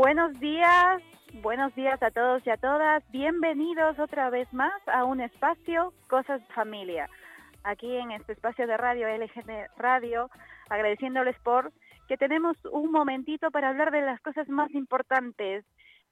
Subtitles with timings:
[0.00, 1.02] Buenos días,
[1.42, 3.02] buenos días a todos y a todas.
[3.10, 7.10] Bienvenidos otra vez más a un espacio Cosas Familia.
[7.64, 10.30] Aquí en este espacio de radio LGN Radio,
[10.70, 11.72] agradeciéndoles por
[12.06, 15.64] que tenemos un momentito para hablar de las cosas más importantes,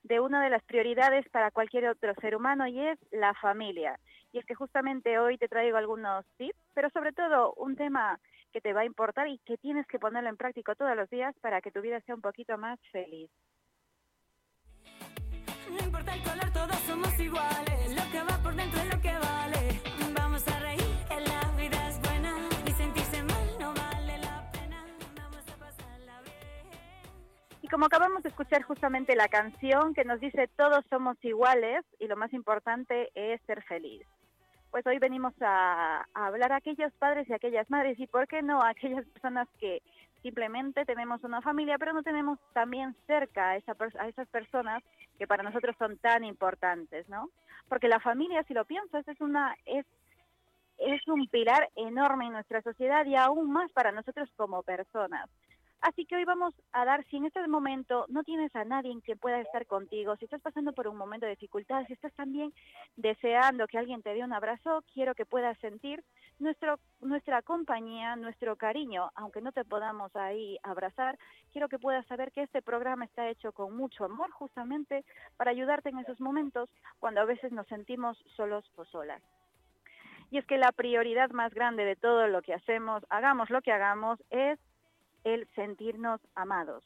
[0.03, 4.01] de una de las prioridades para cualquier otro ser humano y es la familia.
[4.33, 8.19] Y es que justamente hoy te traigo algunos tips, pero sobre todo un tema
[8.53, 11.37] que te va a importar y que tienes que ponerlo en práctica todos los días
[11.41, 13.31] para que tu vida sea un poquito más feliz.
[15.71, 17.95] No importa el color, todos somos iguales.
[17.95, 19.81] Lo que va por dentro es lo que vale.
[20.15, 22.35] Vamos a reír, que la vida es buena.
[22.67, 24.85] Y sentirse mal no vale la pena.
[25.17, 26.79] Vamos a pasarla bien.
[27.63, 32.07] Y como acabamos de escuchar justamente la canción que nos dice todos somos iguales y
[32.07, 34.07] lo más importante es ser feliz.
[34.71, 38.43] Pues hoy venimos a, a hablar a aquellos padres y aquellas madres y por qué
[38.43, 39.83] no a aquellas personas que
[40.27, 44.83] simplemente tenemos una familia pero no tenemos también cerca a, esa a esas personas
[45.19, 47.31] que para nosotros son tan importantes, ¿no?
[47.69, 49.87] Porque la familia, si lo piensas, es una es
[50.79, 55.31] es un pilar enorme en nuestra sociedad y aún más para nosotros como personas.
[55.81, 59.15] Así que hoy vamos a dar, si en este momento no tienes a nadie que
[59.15, 62.53] pueda estar contigo, si estás pasando por un momento de dificultad, si estás también
[62.97, 66.03] deseando que alguien te dé un abrazo, quiero que puedas sentir
[66.39, 71.19] nuestro, nuestra compañía, nuestro cariño, aunque no te podamos ahí abrazar,
[71.53, 75.05] quiero que puedas saber que este programa está hecho con mucho amor justamente
[75.37, 79.23] para ayudarte en esos momentos cuando a veces nos sentimos solos o solas.
[80.31, 83.71] Y es que la prioridad más grande de todo lo que hacemos, hagamos lo que
[83.71, 84.59] hagamos, es
[85.27, 86.85] el sentirnos amados.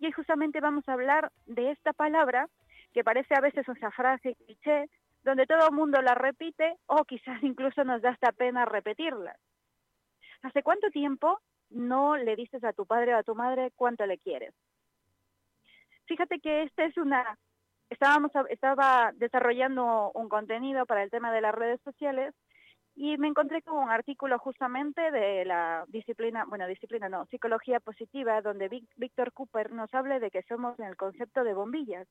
[0.00, 2.48] Y justamente vamos a hablar de esta palabra
[2.92, 4.90] que parece a veces una frase cliché,
[5.22, 9.36] donde todo el mundo la repite o quizás incluso nos da hasta pena repetirla.
[10.42, 11.38] ¿Hace cuánto tiempo
[11.68, 14.52] no le dices a tu padre o a tu madre cuánto le quieres?
[16.06, 17.38] Fíjate que esta es una
[17.88, 22.34] estábamos estaba desarrollando un contenido para el tema de las redes sociales
[23.02, 28.42] y me encontré con un artículo justamente de la disciplina, bueno, disciplina no, psicología positiva,
[28.42, 32.06] donde Víctor Cooper nos habla de que somos en el concepto de bombillas.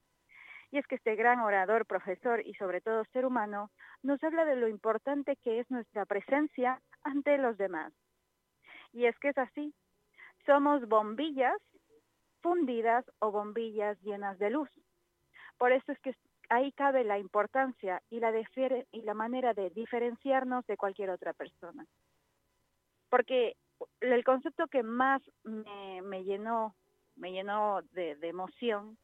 [0.72, 3.70] Y es que este gran orador, profesor y sobre todo ser humano
[4.02, 7.94] nos habla de lo importante que es nuestra presencia ante los demás.
[8.92, 9.72] Y es que es así.
[10.48, 11.62] Somos bombillas
[12.42, 14.70] fundidas o bombillas llenas de luz.
[15.60, 16.16] Por eso es que
[16.50, 18.34] ahí cabe la importancia y la,
[18.92, 21.86] y la manera de diferenciarnos de cualquier otra persona.
[23.10, 23.56] Porque
[24.02, 26.76] el concepto que más me, me llenó,
[27.16, 28.98] me llenó de, de emoción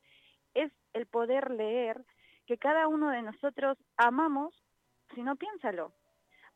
[0.53, 2.03] es el poder leer
[2.45, 4.53] que cada uno de nosotros amamos,
[5.13, 5.93] si no piénsalo.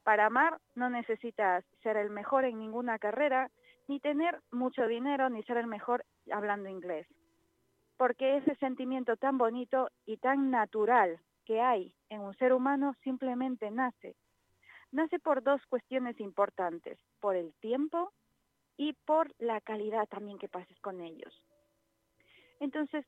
[0.03, 3.51] Para amar no necesitas ser el mejor en ninguna carrera,
[3.87, 7.07] ni tener mucho dinero, ni ser el mejor hablando inglés
[7.99, 13.69] porque ese sentimiento tan bonito y tan natural que hay en un ser humano simplemente
[13.71, 14.15] nace.
[14.93, 18.13] Nace por dos cuestiones importantes, por el tiempo
[18.77, 21.43] y por la calidad también que pases con ellos.
[22.61, 23.05] Entonces,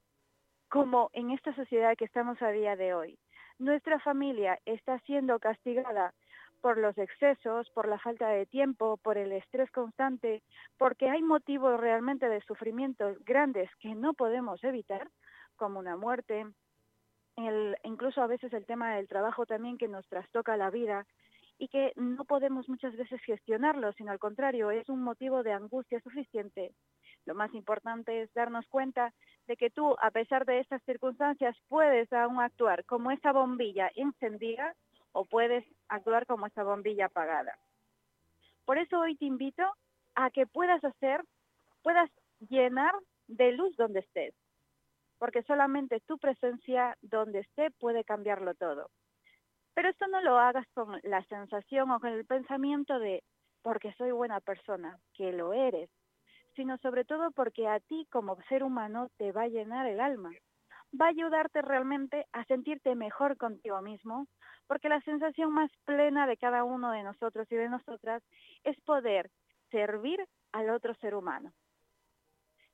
[0.68, 3.18] como en esta sociedad que estamos a día de hoy,
[3.60, 6.14] nuestra familia está siendo castigada
[6.62, 10.44] por los excesos, por la falta de tiempo, por el estrés constante,
[10.78, 15.10] porque hay motivos realmente de sufrimientos grandes que no podemos evitar,
[15.56, 16.46] como una muerte,
[17.36, 21.06] el, incluso a veces el tema del trabajo también que nos trastoca la vida
[21.58, 26.00] y que no podemos muchas veces gestionarlo, sino al contrario, es un motivo de angustia
[26.02, 26.72] suficiente.
[27.26, 29.14] Lo más importante es darnos cuenta
[29.48, 34.74] de que tú, a pesar de estas circunstancias, puedes aún actuar como esa bombilla encendida
[35.14, 37.58] o puedes actuar como esa bombilla apagada.
[38.66, 39.64] Por eso hoy te invito
[40.16, 41.22] a que puedas hacer,
[41.84, 42.10] puedas
[42.50, 42.94] llenar
[43.28, 44.34] de luz donde estés,
[45.18, 48.90] porque solamente tu presencia donde esté puede cambiarlo todo.
[49.74, 53.24] Pero esto no lo hagas con la sensación o con el pensamiento de
[53.62, 55.90] porque soy buena persona, que lo eres,
[56.56, 60.32] sino sobre todo porque a ti como ser humano te va a llenar el alma,
[61.00, 64.28] va a ayudarte realmente a sentirte mejor contigo mismo,
[64.68, 68.24] porque la sensación más plena de cada uno de nosotros y de nosotras
[68.64, 69.30] es poder
[69.70, 71.54] servir al otro ser humano.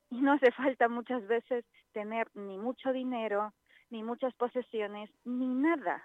[0.10, 3.54] Y no hace falta muchas veces tener ni mucho dinero,
[3.90, 6.04] ni muchas posesiones, ni nada,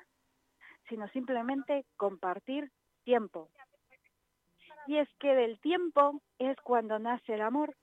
[0.88, 2.70] sino simplemente compartir
[3.04, 3.48] tiempo.
[4.86, 7.74] Y es que del tiempo es cuando nace el amor.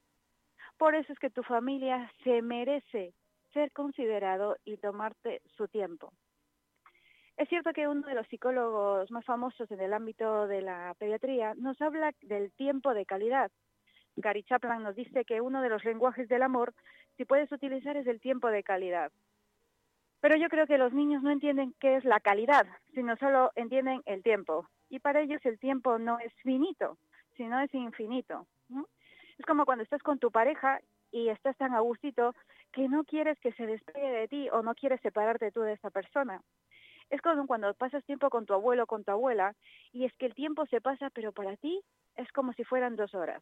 [0.77, 3.13] Por eso es que tu familia se merece
[3.53, 6.13] ser considerado y tomarte su tiempo.
[7.37, 11.53] Es cierto que uno de los psicólogos más famosos en el ámbito de la pediatría
[11.55, 13.49] nos habla del tiempo de calidad.
[14.17, 16.73] Gary Chapman nos dice que uno de los lenguajes del amor,
[17.15, 19.11] si puedes utilizar, es el tiempo de calidad.
[20.19, 24.01] Pero yo creo que los niños no entienden qué es la calidad, sino solo entienden
[24.05, 24.67] el tiempo.
[24.89, 26.97] Y para ellos el tiempo no es finito,
[27.37, 28.47] sino es infinito.
[29.37, 30.81] Es como cuando estás con tu pareja
[31.11, 32.35] y estás tan a gustito
[32.71, 35.89] que no quieres que se despegue de ti o no quieres separarte tú de esa
[35.89, 36.41] persona.
[37.09, 39.55] Es como cuando pasas tiempo con tu abuelo o con tu abuela
[39.91, 41.81] y es que el tiempo se pasa, pero para ti
[42.15, 43.41] es como si fueran dos horas.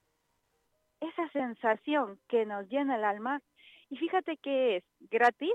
[1.01, 3.41] Esa sensación que nos llena el alma,
[3.89, 5.53] y fíjate que es gratis,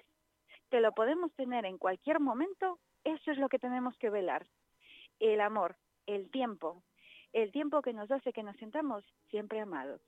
[0.70, 4.46] que lo podemos tener en cualquier momento, eso es lo que tenemos que velar.
[5.18, 5.76] El amor,
[6.06, 6.82] el tiempo,
[7.32, 10.00] el tiempo que nos hace que nos sintamos siempre amados.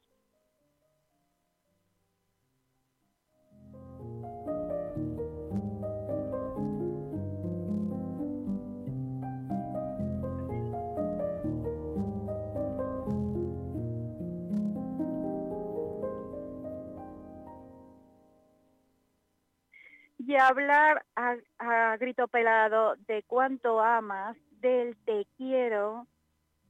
[20.26, 26.06] Y hablar a, grito pelado de cuánto amas, del te quiero,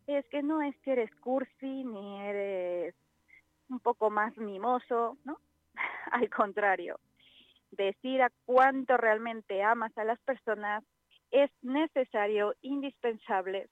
[0.06, 2.94] es que no es que eres cursi ni eres
[3.68, 5.38] un poco más mimoso, ¿no?
[6.10, 6.98] Al contrario,
[7.70, 10.82] decir a cuánto realmente amas a las personas
[11.30, 13.68] es necesario, indispensable,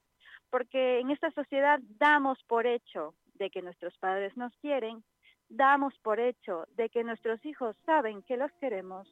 [0.50, 5.02] porque en esta sociedad damos por hecho de que nuestros padres nos quieren,
[5.49, 9.08] damos por hecho de que nuestros hijos saben que los queremos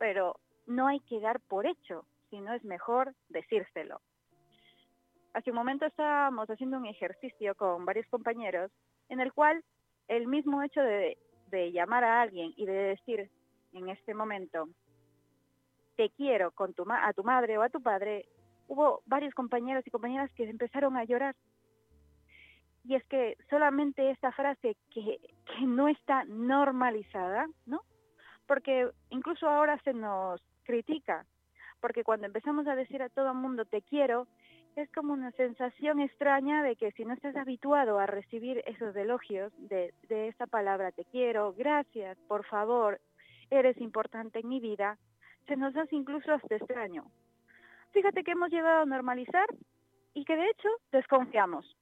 [0.00, 4.00] pero no hay que dar por hecho, sino es mejor decírselo.
[5.34, 8.72] Hace un momento estábamos haciendo un ejercicio con varios compañeros
[9.10, 9.62] en el cual
[10.08, 11.18] el mismo hecho de,
[11.72, 13.30] llamar a alguien y de decir
[13.74, 14.68] en este momento,
[15.96, 18.26] te quiero con tu a tu madre o a tu padre,
[18.68, 21.36] hubo varios compañeros y compañeras que empezaron a llorar.
[22.84, 27.82] Y es que solamente esta frase que, que no está normalizada, ¿no?
[28.50, 31.24] Porque incluso ahora se nos critica,
[31.80, 34.26] porque cuando empezamos a decir a todo el mundo te quiero,
[34.74, 39.52] es como una sensación extraña de que si no estás habituado a recibir esos elogios
[39.56, 43.00] de, de esa palabra te quiero, gracias, por favor,
[43.50, 44.98] eres importante en mi vida,
[45.46, 47.04] se nos hace incluso hasta extraño.
[47.92, 49.46] Fíjate que hemos llegado a normalizar
[50.12, 51.76] y que de hecho desconfiamos.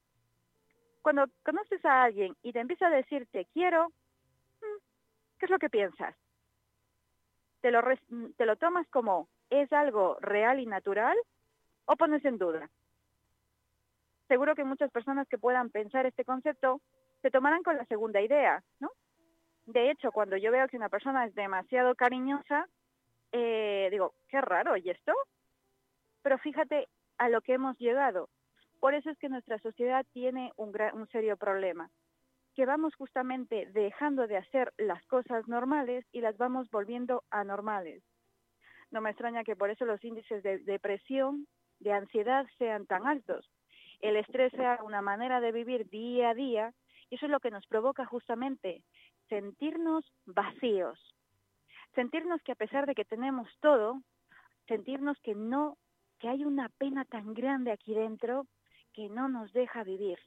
[1.00, 4.78] Cuando conoces a alguien y te empieza a decir te quiero, mm,
[5.38, 6.14] ¿qué es lo que piensas?
[7.60, 7.81] Te lo,
[8.37, 11.16] te lo tomas como es algo real y natural
[11.87, 12.69] o pones en duda.
[14.28, 16.81] Seguro que muchas personas que puedan pensar este concepto
[17.22, 18.90] se tomarán con la segunda idea, ¿no?
[19.66, 22.69] De hecho, cuando yo veo que una persona es demasiado cariñosa,
[23.32, 25.12] eh, digo, qué raro, ¿y esto?
[26.23, 28.28] Pero fíjate a lo que hemos llegado.
[28.80, 31.90] Por eso es que nuestra sociedad tiene un, un serio problema
[32.58, 38.02] que vamos justamente dejando de hacer las cosas normales y las vamos volviendo anormales.
[38.90, 41.46] No me extraña que por eso los índices de depresión,
[41.78, 43.48] de ansiedad sean tan altos.
[44.00, 46.74] El estrés sea una manera de vivir día a día
[47.10, 48.82] y eso es lo que nos provoca justamente
[49.28, 50.98] sentirnos vacíos.
[51.94, 54.02] Sentirnos que a pesar de que tenemos todo,
[54.66, 55.78] sentirnos que no,
[56.18, 58.48] que hay una pena tan grande aquí dentro
[58.94, 60.18] que no nos deja vivir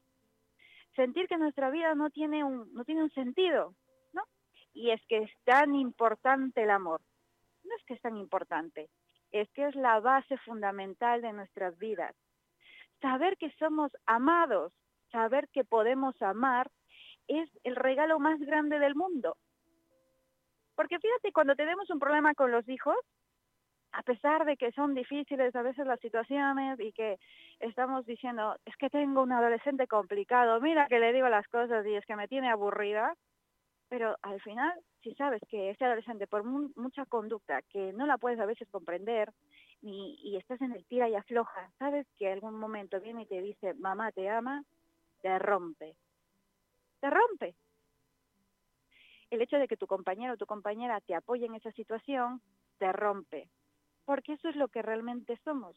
[0.96, 3.76] sentir que nuestra vida no tiene un, no tiene un sentido,
[4.14, 4.24] ¿no?
[4.74, 7.02] Y es que es tan importante el amor.
[7.64, 8.90] No es que es tan importante,
[9.32, 12.16] es que es la base fundamental de nuestras vidas.
[13.02, 14.74] Saber que somos amados,
[15.12, 16.70] saber que podemos amar,
[17.28, 19.38] es el regalo más grande del mundo.
[20.76, 22.98] Porque fíjate, cuando tenemos un problema con los hijos,
[24.02, 27.20] a pesar de que son difíciles a veces las situaciones y que
[27.60, 31.94] estamos diciendo, es que tengo un adolescente complicado, mira que le digo las cosas y
[31.94, 33.14] es que me tiene aburrida,
[33.90, 38.40] pero al final, si sabes que ese adolescente, por mucha conducta que no la puedes
[38.40, 39.32] a veces comprender
[39.84, 43.40] ni, y estás en el tira y afloja, sabes que algún momento viene y te
[43.40, 44.64] dice, mamá te ama,
[45.22, 45.94] te rompe.
[47.02, 47.54] Te rompe.
[49.30, 52.42] El hecho de que tu compañero o tu compañera te apoye en esa situación
[52.80, 53.48] te rompe,
[54.06, 55.76] porque eso es lo que realmente somos,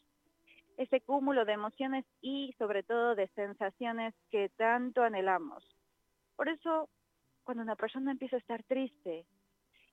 [0.76, 5.64] ese cúmulo de emociones y sobre todo de sensaciones que tanto anhelamos.
[6.36, 6.88] Por eso,
[7.44, 9.26] cuando una persona empieza a estar triste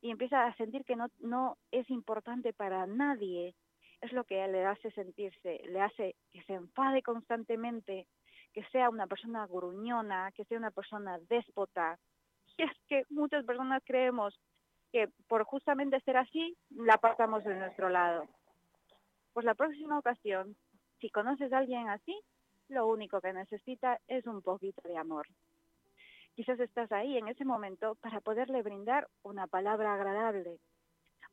[0.02, 3.54] y empieza a sentir que no, no es importante para nadie,
[4.02, 8.08] es lo que le hace sentirse, le hace que se enfade constantemente,
[8.52, 12.00] que sea una persona gruñona, que sea una persona déspota.
[12.58, 14.38] Y es que muchas personas creemos
[14.92, 18.28] que por justamente ser así, la pasamos de nuestro lado.
[19.34, 20.56] Pues la próxima ocasión,
[21.00, 22.20] si conoces a alguien así,
[22.68, 25.28] lo único que necesita es un poquito de amor.
[26.36, 30.60] Quizás estás ahí en ese momento para poderle brindar una palabra agradable,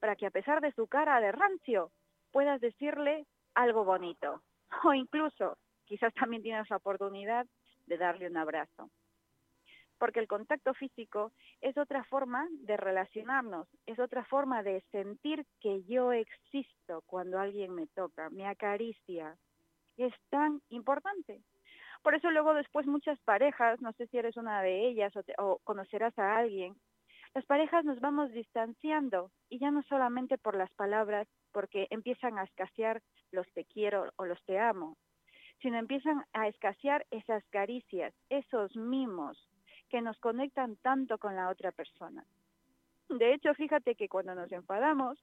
[0.00, 1.91] para que a pesar de su cara de rancio,
[2.33, 4.43] puedas decirle algo bonito.
[4.85, 7.47] O incluso, quizás también tienes la oportunidad
[7.87, 8.91] de darle un abrazo.
[9.99, 15.83] Porque el contacto físico es otra forma de relacionarnos, es otra forma de sentir que
[15.85, 19.37] yo existo cuando alguien me toca, me acaricia.
[19.97, 21.43] Es tan importante.
[22.02, 26.17] Por eso luego después muchas parejas, no sé si eres una de ellas o, conocerás
[26.19, 26.75] a alguien,
[27.35, 32.45] las parejas nos vamos distanciando y ya no solamente por las palabras, porque empiezan a
[32.45, 33.02] escasear
[33.33, 34.97] los te quiero o los te amo,
[35.61, 39.37] sino empiezan a escasear esas caricias, esos mimos
[39.88, 42.25] que nos conectan tanto con la otra persona.
[43.09, 45.18] De hecho, fíjate que cuando nos enfadamos,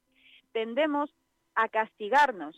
[0.52, 1.14] tendemos
[1.54, 2.56] a castigarnos,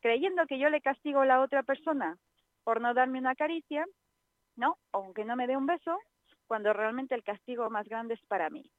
[0.00, 2.18] creyendo que yo le castigo a la otra persona
[2.64, 3.86] por no darme una caricia,
[4.56, 4.78] ¿no?
[4.92, 5.98] Aunque no me dé un beso,
[6.46, 8.70] cuando realmente el castigo más grande es para mí.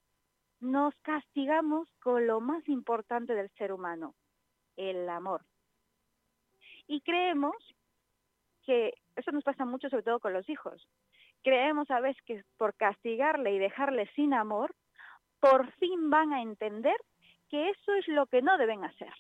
[0.60, 4.16] Nos castigamos con lo más importante del ser humano,
[4.78, 5.44] el amor.
[6.88, 7.56] Y creemos
[8.64, 10.88] que, eso nos pasa mucho sobre todo con los hijos,
[11.44, 14.74] creemos a veces que por castigarle y dejarle sin amor,
[15.40, 16.96] por fin van a entender
[17.50, 19.14] que eso es lo que no deben hacer.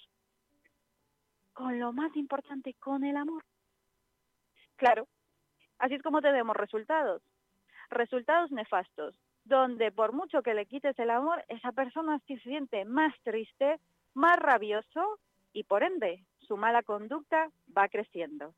[1.53, 3.43] Con lo más importante, con el amor.
[4.77, 5.07] Claro,
[5.77, 7.21] así es como tenemos resultados.
[7.89, 13.13] Resultados nefastos, donde por mucho que le quites el amor, esa persona se siente más
[13.21, 13.79] triste,
[14.13, 15.19] más rabioso
[15.51, 18.53] y por ende su mala conducta va creciendo.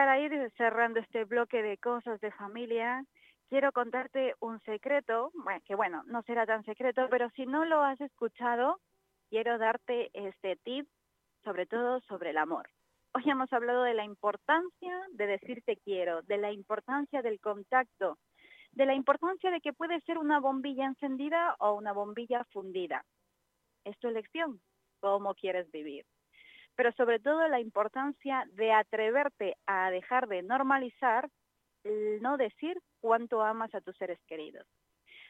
[0.00, 3.04] Para ir cerrando este bloque de cosas de familia,
[3.50, 5.30] quiero contarte un secreto,
[5.66, 8.80] que bueno, no será tan secreto, pero si no lo has escuchado,
[9.28, 10.88] quiero darte este tip,
[11.44, 12.70] sobre todo sobre el amor.
[13.12, 18.16] Hoy hemos hablado de la importancia de decir te quiero, de la importancia del contacto,
[18.72, 23.04] de la importancia de que puede ser una bombilla encendida o una bombilla fundida.
[23.84, 24.62] Es tu elección,
[25.00, 26.06] cómo quieres vivir
[26.80, 31.28] pero sobre todo la importancia de atreverte a dejar de normalizar
[31.84, 34.66] el no decir cuánto amas a tus seres queridos.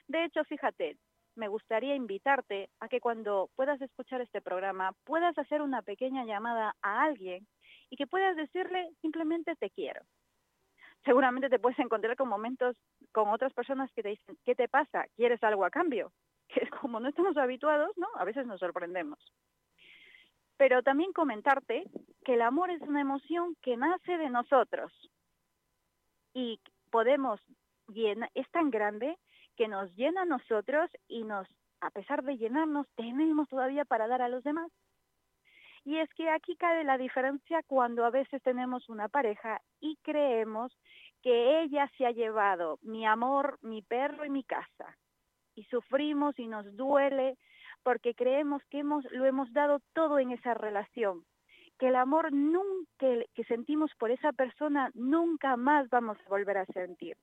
[0.06, 0.96] De hecho, fíjate,
[1.34, 6.76] me gustaría invitarte a que cuando puedas escuchar este programa puedas hacer una pequeña llamada
[6.82, 7.44] a alguien
[7.90, 10.02] y que puedas decirle simplemente te quiero.
[11.04, 12.76] Seguramente te puedes encontrar con momentos
[13.10, 15.06] con otras personas que te dicen, ¿qué te pasa?
[15.16, 16.12] ¿Quieres algo a cambio?
[16.54, 18.06] Que como no estamos habituados, ¿no?
[18.14, 19.18] A veces nos sorprendemos
[20.60, 21.84] pero también comentarte
[22.22, 24.92] que el amor es una emoción que nace de nosotros
[26.34, 27.40] y podemos
[27.88, 29.16] llenar, es tan grande
[29.56, 31.48] que nos llena a nosotros y nos,
[31.80, 34.70] a pesar de llenarnos, tenemos todavía para dar a los demás.
[35.86, 40.76] Y es que aquí cae la diferencia cuando a veces tenemos una pareja y creemos
[41.22, 44.94] que ella se ha llevado mi amor, mi perro y mi casa.
[45.54, 47.36] Y sufrimos y nos duele
[47.82, 51.24] porque creemos que hemos, lo hemos dado todo en esa relación,
[51.78, 56.66] que el amor nunca, que sentimos por esa persona nunca más vamos a volver a
[56.66, 57.16] sentir.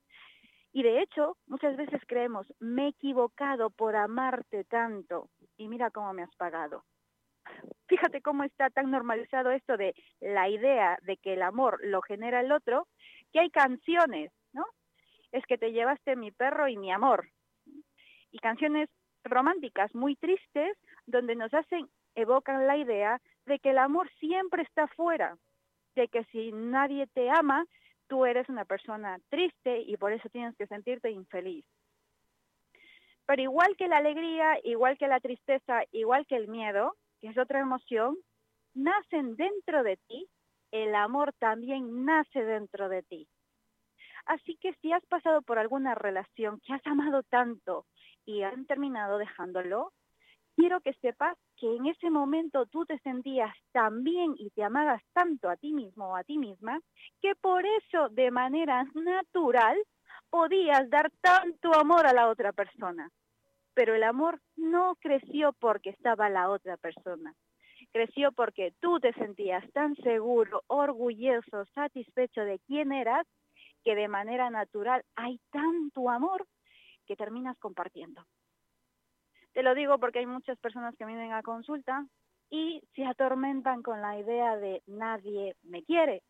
[0.73, 6.13] Y de hecho, muchas veces creemos, me he equivocado por amarte tanto y mira cómo
[6.13, 6.83] me has pagado.
[7.87, 12.41] Fíjate cómo está tan normalizado esto de la idea de que el amor lo genera
[12.41, 12.87] el otro,
[13.31, 14.65] que hay canciones, ¿no?
[15.31, 17.29] Es que te llevaste mi perro y mi amor.
[18.41, 18.89] Canciones
[19.23, 24.87] románticas muy tristes donde nos hacen, evocan la idea de que el amor siempre está
[24.87, 25.37] fuera,
[25.95, 27.65] de que si nadie te ama,
[28.07, 31.65] tú eres una persona triste y por eso tienes que sentirte infeliz.
[33.25, 37.37] Pero igual que la alegría, igual que la tristeza, igual que el miedo, que es
[37.37, 38.17] otra emoción,
[38.73, 40.27] nacen dentro de ti,
[40.71, 43.27] el amor también nace dentro de ti.
[44.25, 47.85] Así que si has pasado por alguna relación que has amado tanto
[48.27, 49.93] y han terminado dejándolo,
[50.55, 55.01] quiero que sepas que en ese momento tú te sentías tan bien y te amabas
[55.13, 56.79] tanto a ti mismo o a ti misma,
[57.21, 59.77] que por eso de manera natural
[60.29, 63.09] podías dar tanto amor a la otra persona.
[63.73, 67.33] Pero el amor no creció porque estaba la otra persona.
[67.93, 73.25] Creció porque tú te sentías tan seguro, orgulloso, satisfecho de quién eras,
[73.85, 76.45] que de manera natural hay tanto amor
[77.07, 78.23] que terminas compartiendo.
[79.53, 82.05] Te lo digo porque hay muchas personas que vienen a consulta
[82.49, 86.21] y se atormentan con la idea de nadie me quiere.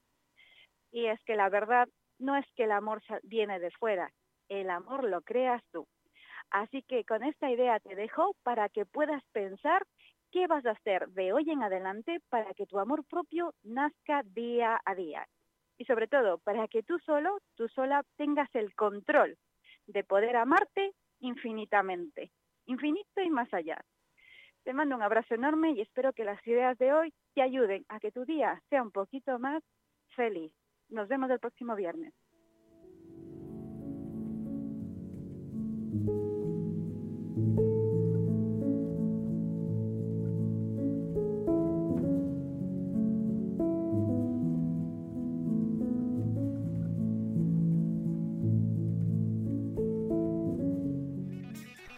[0.91, 4.11] Y es que la verdad no es que el amor viene de fuera,
[4.47, 5.85] el amor lo creas tú.
[6.49, 9.85] Así que con esta idea te dejo para que puedas pensar
[10.31, 14.79] qué vas a hacer de hoy en adelante para que tu amor propio nazca día
[14.85, 15.27] a día
[15.77, 19.37] y sobre todo para que tú solo, tú sola tengas el control
[19.87, 22.31] de poder amarte infinitamente,
[22.65, 23.81] infinito y más allá.
[24.63, 27.99] Te mando un abrazo enorme y espero que las ideas de hoy te ayuden a
[27.99, 29.63] que tu día sea un poquito más
[30.15, 30.51] feliz.
[30.89, 32.13] Nos vemos el próximo viernes.